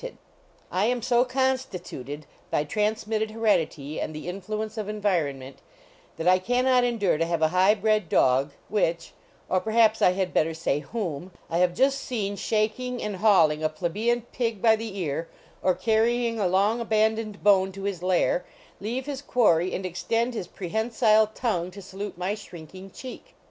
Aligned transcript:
237 0.01 0.23
HOUSEHOLD 0.71 0.71
PETS 0.71 0.81
I 0.81 0.85
am 0.85 1.01
so 1.03 1.23
constituted, 1.63 2.25
by 2.49 2.63
transmitted 2.63 3.29
heredity 3.29 4.01
and 4.01 4.15
the 4.15 4.27
influence 4.27 4.75
of 4.75 4.89
environment, 4.89 5.59
that 6.17 6.27
I 6.27 6.39
can 6.39 6.65
not 6.65 6.83
endure 6.83 7.19
to 7.19 7.25
have 7.27 7.43
a 7.43 7.49
high 7.49 7.75
bred 7.75 8.09
dog 8.09 8.49
which, 8.67 9.11
or 9.47 9.61
perhaps 9.61 10.01
I 10.01 10.13
had 10.13 10.33
better 10.33 10.55
say 10.55 10.79
whom, 10.79 11.29
I 11.51 11.59
have 11.59 11.75
just 11.75 11.99
seen 11.99 12.35
shaking 12.35 12.99
and 13.03 13.17
hauling 13.17 13.63
a 13.63 13.69
plebeian 13.69 14.23
pig 14.33 14.59
by 14.59 14.75
the 14.75 14.97
ear, 14.97 15.29
or 15.61 15.75
carrying 15.75 16.39
a 16.39 16.47
long 16.47 16.79
abandoned 16.81 17.43
bone 17.43 17.71
to 17.73 17.83
his 17.83 18.01
lair, 18.01 18.43
leave 18.79 19.05
his 19.05 19.21
quarry 19.21 19.71
and 19.71 19.85
extend 19.85 20.33
his 20.33 20.47
prehensile 20.47 21.27
tongue 21.35 21.69
to 21.69 21.79
salute 21.79 22.17
my 22.17 22.33
shrinking 22.33 22.89
cheek. 22.89 23.35